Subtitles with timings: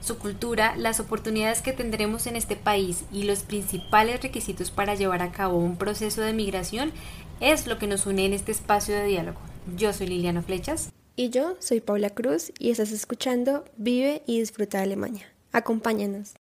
[0.00, 5.22] Su cultura, las oportunidades que tendremos en este país y los principales requisitos para llevar
[5.22, 6.92] a cabo un proceso de migración
[7.40, 9.38] es lo que nos une en este espacio de diálogo.
[9.76, 10.90] Yo soy Liliana Flechas.
[11.16, 15.26] Y yo soy Paula Cruz y estás escuchando Vive y Disfruta de Alemania.
[15.52, 16.34] Acompáñanos.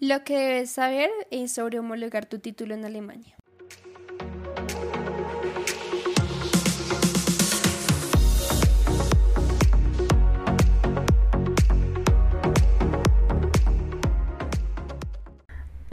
[0.00, 3.36] Lo que debes saber es sobre homologar tu título en Alemania.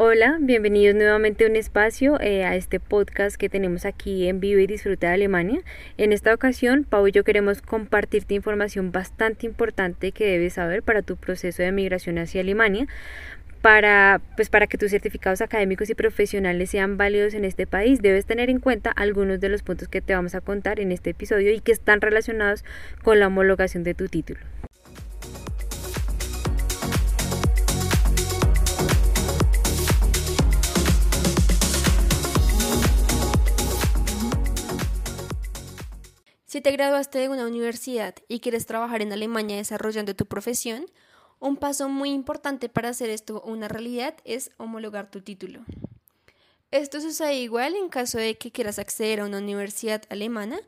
[0.01, 4.63] Hola, bienvenidos nuevamente a un espacio, eh, a este podcast que tenemos aquí en Vive
[4.63, 5.59] y Disfruta de Alemania.
[5.97, 11.01] En esta ocasión, Pau y yo queremos compartirte información bastante importante que debes saber para
[11.01, 12.87] tu proceso de migración hacia Alemania
[13.61, 18.25] para, pues para que tus certificados académicos y profesionales sean válidos en este país, debes
[18.25, 21.51] tener en cuenta algunos de los puntos que te vamos a contar en este episodio
[21.51, 22.63] y que están relacionados
[23.03, 24.39] con la homologación de tu título.
[36.59, 40.87] Si te graduaste de una universidad y quieres trabajar en Alemania desarrollando tu profesión,
[41.39, 45.61] un paso muy importante para hacer esto una realidad es homologar tu título.
[46.69, 50.59] Esto sucede igual en caso de que quieras acceder a una universidad alemana,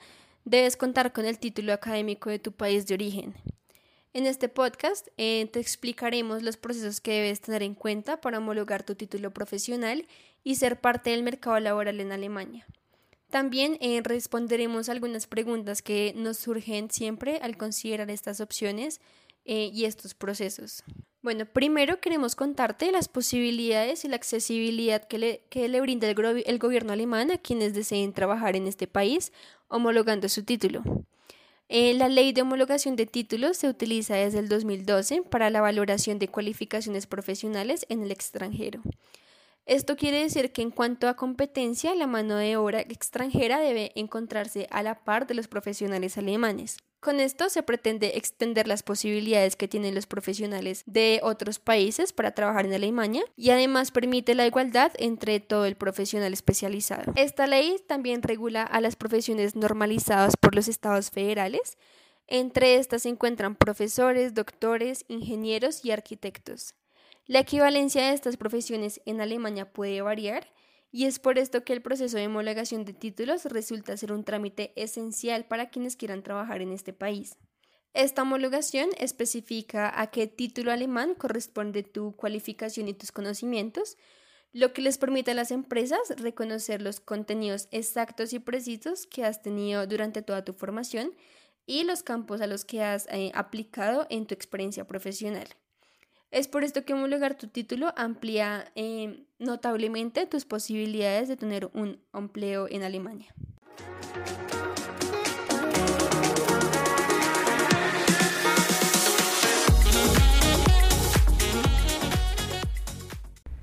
[0.46, 3.36] debes contar con el título académico de tu país de origen.
[4.14, 8.84] En este podcast eh, te explicaremos los procesos que debes tener en cuenta para homologar
[8.84, 10.08] tu título profesional
[10.46, 12.66] y ser parte del mercado laboral en Alemania.
[13.32, 19.00] También eh, responderemos algunas preguntas que nos surgen siempre al considerar estas opciones
[19.46, 20.84] eh, y estos procesos.
[21.22, 26.44] Bueno, primero queremos contarte las posibilidades y la accesibilidad que le, que le brinda el,
[26.46, 29.32] el gobierno alemán a quienes deseen trabajar en este país
[29.70, 30.84] homologando su título.
[31.70, 36.20] Eh, la ley de homologación de títulos se utiliza desde el 2012 para la valoración
[36.20, 38.82] de cualificaciones profesionales en el extranjero.
[39.72, 44.68] Esto quiere decir que en cuanto a competencia, la mano de obra extranjera debe encontrarse
[44.70, 46.76] a la par de los profesionales alemanes.
[47.00, 52.32] Con esto se pretende extender las posibilidades que tienen los profesionales de otros países para
[52.32, 57.14] trabajar en Alemania y además permite la igualdad entre todo el profesional especializado.
[57.16, 61.78] Esta ley también regula a las profesiones normalizadas por los estados federales.
[62.28, 66.76] Entre estas se encuentran profesores, doctores, ingenieros y arquitectos.
[67.32, 70.52] La equivalencia de estas profesiones en Alemania puede variar
[70.92, 74.74] y es por esto que el proceso de homologación de títulos resulta ser un trámite
[74.76, 77.38] esencial para quienes quieran trabajar en este país.
[77.94, 83.96] Esta homologación especifica a qué título alemán corresponde tu cualificación y tus conocimientos,
[84.52, 89.42] lo que les permite a las empresas reconocer los contenidos exactos y precisos que has
[89.42, 91.16] tenido durante toda tu formación
[91.66, 95.48] y los campos a los que has eh, aplicado en tu experiencia profesional.
[96.32, 102.00] Es por esto que homologar tu título amplía eh, notablemente tus posibilidades de tener un
[102.14, 103.36] empleo en Alemania.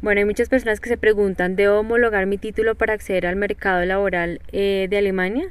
[0.03, 3.83] Bueno, hay muchas personas que se preguntan, ¿debo homologar mi título para acceder al mercado
[3.87, 5.49] laboral eh, de Alemania?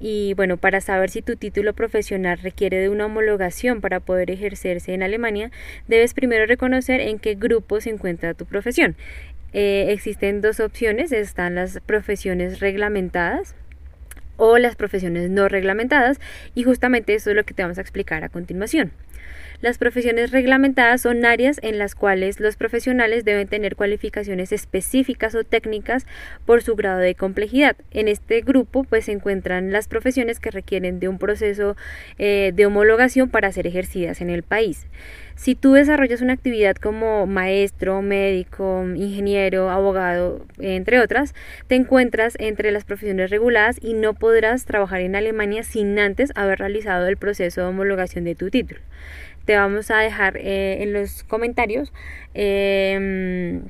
[0.00, 4.94] Y bueno, para saber si tu título profesional requiere de una homologación para poder ejercerse
[4.94, 5.50] en Alemania,
[5.88, 8.96] debes primero reconocer en qué grupo se encuentra tu profesión.
[9.52, 13.54] Eh, existen dos opciones, están las profesiones reglamentadas
[14.36, 16.18] o las profesiones no reglamentadas
[16.54, 18.92] y justamente eso es lo que te vamos a explicar a continuación.
[19.60, 25.44] Las profesiones reglamentadas son áreas en las cuales los profesionales deben tener cualificaciones específicas o
[25.44, 26.06] técnicas
[26.46, 27.76] por su grado de complejidad.
[27.90, 31.76] En este grupo pues se encuentran las profesiones que requieren de un proceso
[32.16, 34.86] eh, de homologación para ser ejercidas en el país.
[35.40, 41.34] Si tú desarrollas una actividad como maestro, médico, ingeniero, abogado, entre otras,
[41.66, 46.58] te encuentras entre las profesiones reguladas y no podrás trabajar en Alemania sin antes haber
[46.58, 48.80] realizado el proceso de homologación de tu título
[49.46, 51.90] te vamos a dejar eh, en los comentarios
[52.34, 53.62] em,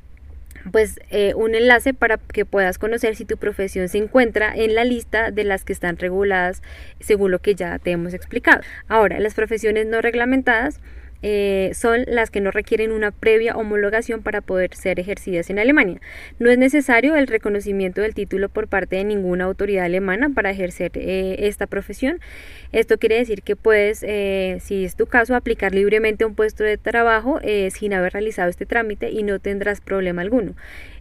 [0.73, 4.83] pues eh, un enlace para que puedas conocer si tu profesión se encuentra en la
[4.83, 6.63] lista de las que están reguladas
[6.99, 8.61] según lo que ya te hemos explicado.
[8.89, 10.81] Ahora, las profesiones no reglamentadas
[11.23, 16.01] eh, son las que no requieren una previa homologación para poder ser ejercidas en Alemania.
[16.39, 20.93] No es necesario el reconocimiento del título por parte de ninguna autoridad alemana para ejercer
[20.95, 22.21] eh, esta profesión.
[22.73, 26.65] Esto quiere decir que puedes, eh, si es tu caso, aplicar libremente a un puesto
[26.65, 27.41] de trabajo
[27.71, 30.55] sin haber realizado este trámite y no tendrás problema alguno.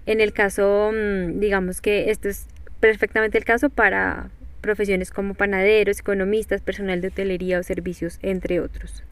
[0.05, 2.47] En el caso, mm, digamos que esto es
[2.79, 4.29] perfectamente el caso para
[4.61, 9.03] profesiones como panaderos, economistas, personal de hotelería o servicios, entre otros.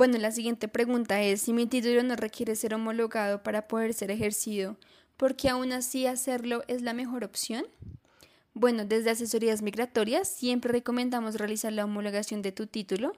[0.00, 4.10] Bueno, la siguiente pregunta es, si mi título no requiere ser homologado para poder ser
[4.10, 4.78] ejercido,
[5.18, 7.66] ¿por qué aún así hacerlo es la mejor opción?
[8.54, 13.12] Bueno, desde asesorías migratorias siempre recomendamos realizar la homologación de tu título,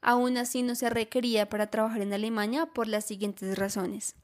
[0.00, 4.14] aún así no se requería para trabajar en Alemania por las siguientes razones.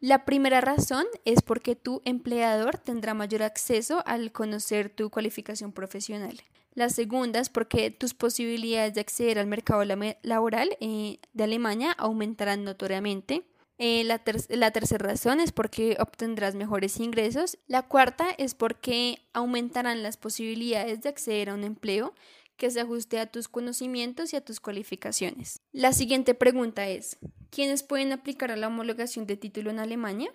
[0.00, 6.42] La primera razón es porque tu empleador tendrá mayor acceso al conocer tu cualificación profesional.
[6.76, 9.82] La segunda es porque tus posibilidades de acceder al mercado
[10.22, 13.44] laboral eh, de Alemania aumentarán notoriamente.
[13.78, 14.20] Eh, la,
[14.50, 17.56] la, tercera razón es porque obtendrás mejores ingresos.
[17.66, 22.12] La cuarta es porque aumentarán las posibilidades de acceder a un empleo
[22.58, 25.62] que se ajuste a tus conocimientos y a tus cualificaciones.
[25.72, 27.16] La siguiente pregunta es,
[27.48, 30.30] ¿quiénes pueden aplicar a la homologación de título en Alemania?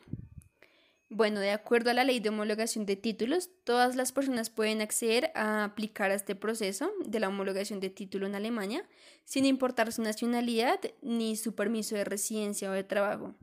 [1.13, 5.29] Bueno, de acuerdo a la ley de homologación de títulos, todas las personas pueden acceder
[5.35, 8.87] a aplicar a este proceso de la homologación de título en Alemania,
[9.25, 13.35] sin importar su nacionalidad ni su permiso de residencia o de trabajo.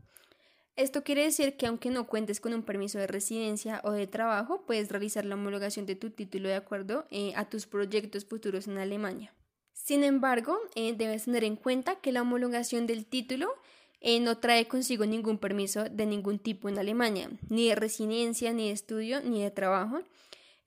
[0.77, 4.65] Esto quiere decir que aunque no cuentes con un permiso de residencia o de trabajo,
[4.65, 8.79] puedes realizar la homologación de tu título de acuerdo eh, a tus proyectos futuros en
[8.79, 9.35] Alemania.
[9.75, 13.53] Sin embargo, eh, debes tener en cuenta que la homologación del título
[14.01, 18.69] eh, no trae consigo ningún permiso de ningún tipo en Alemania, ni de residencia, ni
[18.69, 20.01] de estudio, ni de trabajo.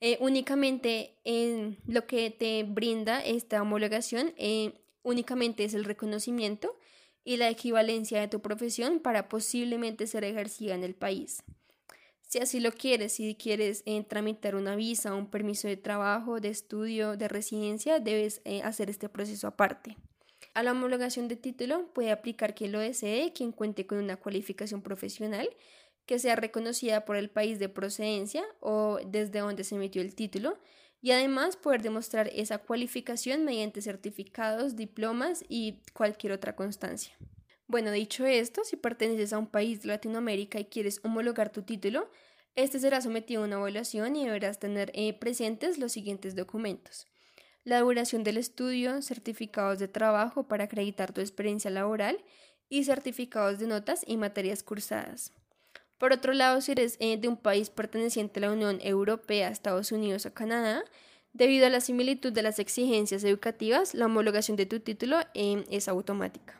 [0.00, 6.76] Eh, únicamente en lo que te brinda esta homologación eh, únicamente es el reconocimiento
[7.24, 11.42] y la equivalencia de tu profesión para posiblemente ser ejercida en el país.
[12.28, 17.16] Si así lo quieres, si quieres tramitar una visa, un permiso de trabajo, de estudio,
[17.16, 19.96] de residencia, debes hacer este proceso aparte.
[20.54, 24.82] A la homologación de título puede aplicar quien lo desee, quien cuente con una cualificación
[24.82, 25.48] profesional
[26.04, 30.58] que sea reconocida por el país de procedencia o desde donde se emitió el título
[31.00, 37.16] y además poder demostrar esa cualificación mediante certificados, diplomas y cualquier otra constancia.
[37.66, 42.10] Bueno, dicho esto, si perteneces a un país de Latinoamérica y quieres homologar tu título,
[42.56, 47.06] este será sometido a una evaluación y deberás tener eh, presentes los siguientes documentos
[47.64, 52.18] la duración del estudio, certificados de trabajo para acreditar tu experiencia laboral
[52.68, 55.32] y certificados de notas y materias cursadas.
[55.98, 59.92] Por otro lado, si eres eh, de un país perteneciente a la Unión Europea, Estados
[59.92, 60.82] Unidos o Canadá,
[61.32, 65.86] debido a la similitud de las exigencias educativas, la homologación de tu título eh, es
[65.86, 66.58] automática.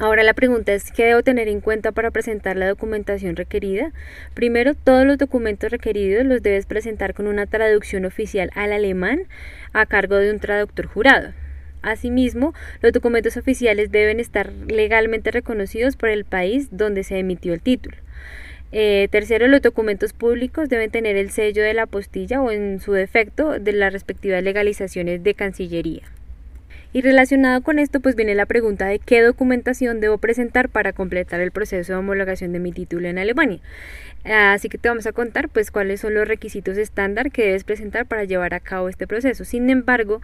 [0.00, 3.92] Ahora la pregunta es qué debo tener en cuenta para presentar la documentación requerida.
[4.32, 9.24] Primero, todos los documentos requeridos los debes presentar con una traducción oficial al alemán
[9.74, 11.34] a cargo de un traductor jurado.
[11.82, 17.60] Asimismo, los documentos oficiales deben estar legalmente reconocidos por el país donde se emitió el
[17.60, 17.98] título.
[18.72, 22.92] Eh, tercero, los documentos públicos deben tener el sello de la apostilla o en su
[22.92, 26.04] defecto de las respectivas legalizaciones de Cancillería.
[26.92, 31.40] Y relacionado con esto, pues viene la pregunta de qué documentación debo presentar para completar
[31.40, 33.60] el proceso de homologación de mi título en Alemania.
[34.24, 38.06] Así que te vamos a contar pues cuáles son los requisitos estándar que debes presentar
[38.06, 39.44] para llevar a cabo este proceso.
[39.44, 40.20] Sin embargo,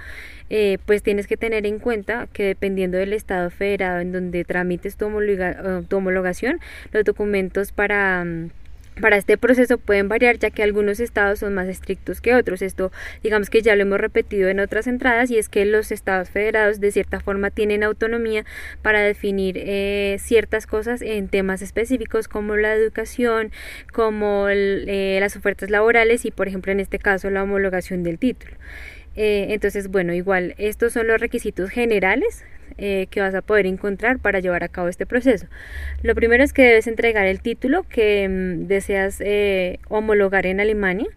[0.50, 4.96] eh, pues tienes que tener en cuenta que dependiendo del estado federado en donde tramites
[4.96, 5.06] tu,
[5.88, 6.60] tu homologación,
[6.92, 8.50] los documentos para mm,
[9.00, 12.62] para este proceso pueden variar ya que algunos estados son más estrictos que otros.
[12.62, 16.30] Esto digamos que ya lo hemos repetido en otras entradas y es que los estados
[16.30, 18.44] federados de cierta forma tienen autonomía
[18.82, 23.52] para definir eh, ciertas cosas en temas específicos como la educación,
[23.92, 28.56] como eh, las ofertas laborales y por ejemplo en este caso la homologación del título.
[29.16, 32.44] Eh, entonces, bueno, igual estos son los requisitos generales
[32.78, 35.46] eh, que vas a poder encontrar para llevar a cabo este proceso.
[36.02, 41.08] Lo primero es que debes entregar el título que mm, deseas eh, homologar en Alemania.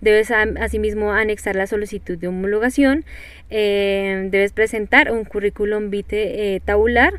[0.00, 3.04] Debes asimismo anexar la solicitud de homologación.
[3.50, 7.14] debes presentar un currículum vitae tabular,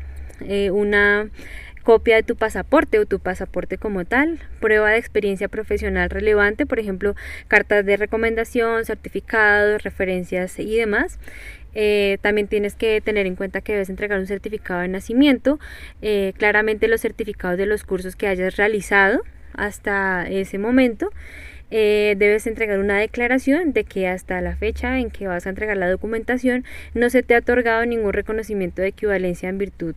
[0.72, 1.28] una
[1.82, 6.78] copia de tu pasaporte o tu pasaporte como tal, prueba de experiencia profesional relevante, por
[6.78, 7.14] ejemplo,
[7.48, 11.18] cartas de recomendación, certificados, referencias y demás.
[11.74, 15.60] Eh, también tienes que tener en cuenta que debes entregar un certificado de nacimiento,
[16.02, 19.22] eh, claramente los certificados de los cursos que hayas realizado
[19.54, 21.10] hasta ese momento.
[21.70, 25.76] Eh, debes entregar una declaración de que hasta la fecha en que vas a entregar
[25.76, 29.94] la documentación no se te ha otorgado ningún reconocimiento de equivalencia en virtud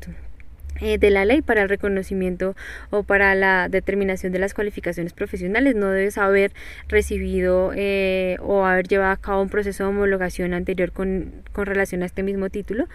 [0.79, 2.55] de la ley para el reconocimiento
[2.89, 5.75] o para la determinación de las cualificaciones profesionales.
[5.75, 6.51] No debes haber
[6.87, 12.05] recibido eh, o haber llevado a cabo un proceso de homologación anterior con, relación a
[12.05, 12.87] este mismo título.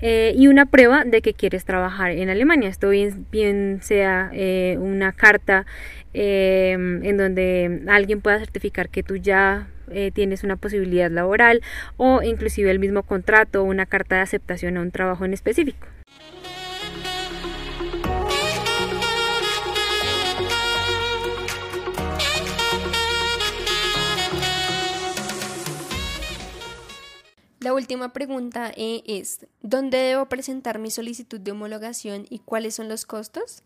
[0.00, 2.68] Eh, y una prueba de que quieres trabajar en Alemania.
[2.68, 4.30] Esto bien, bien sea
[4.78, 5.66] una carta
[6.12, 9.68] en donde alguien pueda certificar que tú ya
[10.12, 11.62] tienes una posibilidad laboral
[11.96, 15.93] o inclusive el mismo contrato o una carta de aceptación a un trabajo en específico.
[27.64, 32.90] La última pregunta eh, es, ¿dónde debo presentar mi solicitud de homologación y cuáles son
[32.90, 33.62] los costos?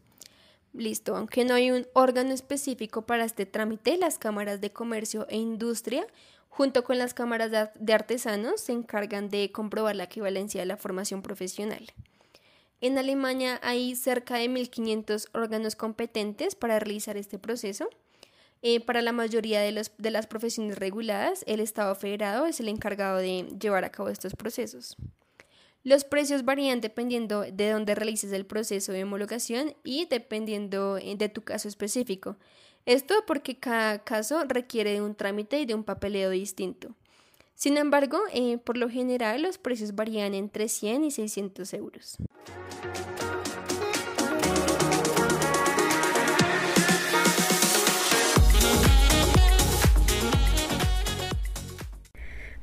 [0.73, 5.39] Listo, aunque no hay un órgano específico para este trámite, las cámaras de comercio e
[5.39, 6.07] industria,
[6.49, 11.21] junto con las cámaras de artesanos, se encargan de comprobar la equivalencia de la formación
[11.21, 11.93] profesional.
[12.81, 17.89] En Alemania hay cerca de 1.500 órganos competentes para realizar este proceso
[18.63, 22.69] eh, para la mayoría de, los, de las profesiones reguladas, el Estado federado es el
[22.69, 24.97] encargado de llevar a cabo estos procesos.
[25.85, 31.29] Los precios varían dependiendo de dónde realices el proceso de homologación y dependiendo eh, de
[31.29, 32.37] tu caso específico.
[32.85, 36.95] Esto porque cada caso requiere de un trámite y de un papeleo distinto.
[37.55, 42.19] Sin embargo, eh, por lo general los precios varían entre 100 y 600 euros.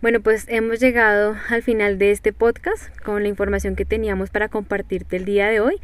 [0.06, 4.50] Bueno, pues hemos llegado al final de este podcast con la información que teníamos para
[4.50, 5.82] compartirte el día de hoy.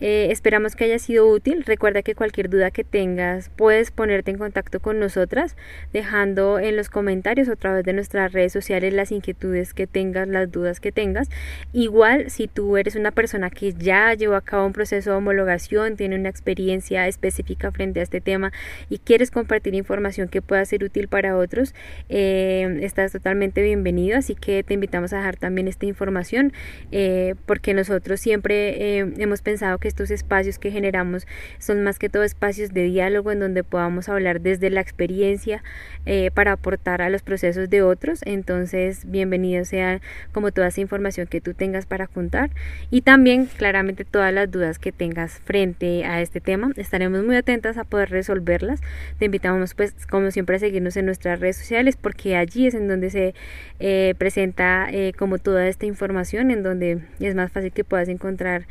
[0.00, 1.64] Eh, esperamos que haya sido útil.
[1.64, 5.56] Recuerda que cualquier duda que tengas puedes ponerte en contacto con nosotras
[5.92, 10.28] dejando en los comentarios o a través de nuestras redes sociales las inquietudes que tengas,
[10.28, 11.28] las dudas que tengas.
[11.72, 15.96] Igual si tú eres una persona que ya llevó a cabo un proceso de homologación,
[15.96, 18.52] tiene una experiencia específica frente a este tema
[18.88, 21.74] y quieres compartir información que pueda ser útil para otros,
[22.08, 24.18] eh, estás totalmente bienvenido.
[24.18, 26.52] Así que te invitamos a dejar también esta información
[26.90, 31.26] eh, porque nosotros siempre hemos pensado que estos espacios que generamos
[31.58, 35.62] son más que todo espacios de diálogo en donde podamos hablar desde la experiencia
[36.06, 38.20] eh, para aportar a los procesos de otros.
[38.24, 40.00] Entonces, bienvenido sea
[40.32, 42.50] como toda esa información que tú tengas para contar
[42.90, 46.70] y también claramente todas las dudas que tengas frente a este tema.
[46.76, 48.80] Estaremos muy atentas a poder resolverlas.
[49.18, 52.88] Te invitamos pues como siempre a seguirnos en nuestras redes sociales porque allí es en
[52.88, 53.34] donde se
[53.80, 58.66] eh, presenta eh, como toda esta información en donde es más fácil que puedas encontrar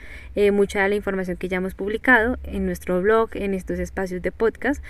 [0.51, 4.31] mucha de la información que ya hemos publicado en nuestro blog, en estos espacios de
[4.31, 4.81] podcast.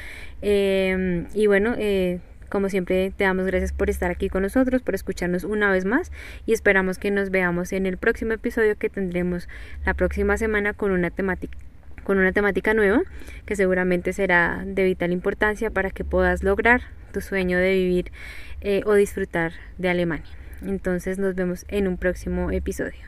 [0.43, 4.93] Em, y bueno, eh, como siempre, te damos gracias por estar aquí con nosotros, por
[4.93, 6.11] escucharnos una vez más
[6.45, 9.49] y esperamos que nos veamos en el próximo episodio que tendremos
[9.85, 11.57] la próxima semana con una temática
[12.03, 13.01] con una temática nueva
[13.45, 16.81] que seguramente será de vital importancia para que puedas lograr
[17.13, 18.11] tu sueño de vivir
[18.59, 20.35] eh, o disfrutar de Alemania.
[20.61, 22.99] Entonces nos vemos en un próximo episodio.